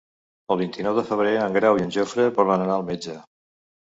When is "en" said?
1.41-1.57, 1.87-1.91